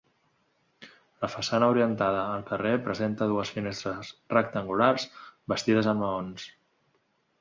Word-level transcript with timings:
La 1.25 1.29
façana 1.33 1.67
orientada 1.73 2.23
al 2.37 2.47
carrer 2.49 2.71
presenta 2.87 3.27
dues 3.33 3.51
finestres 3.59 4.11
rectangulars 4.37 5.07
bastides 5.55 5.91
en 5.93 6.01
maons. 6.05 6.49